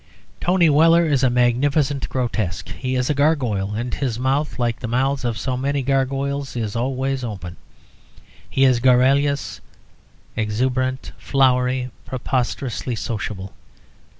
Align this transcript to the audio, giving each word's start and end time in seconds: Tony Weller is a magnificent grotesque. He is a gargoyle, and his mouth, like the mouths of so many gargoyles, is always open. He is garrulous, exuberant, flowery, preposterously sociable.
Tony 0.39 0.67
Weller 0.67 1.05
is 1.05 1.21
a 1.21 1.29
magnificent 1.29 2.09
grotesque. 2.09 2.69
He 2.69 2.95
is 2.95 3.11
a 3.11 3.13
gargoyle, 3.13 3.75
and 3.75 3.93
his 3.93 4.17
mouth, 4.17 4.57
like 4.57 4.79
the 4.79 4.87
mouths 4.87 5.23
of 5.23 5.37
so 5.37 5.55
many 5.55 5.83
gargoyles, 5.83 6.55
is 6.55 6.75
always 6.75 7.23
open. 7.23 7.55
He 8.49 8.63
is 8.63 8.79
garrulous, 8.79 9.61
exuberant, 10.35 11.11
flowery, 11.19 11.91
preposterously 12.03 12.95
sociable. 12.95 13.53